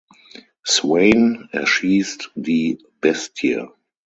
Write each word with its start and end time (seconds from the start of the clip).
Swayne 0.65 1.47
erschießt 1.51 2.31
die 2.33 2.79
„Bestie“. 3.01 3.67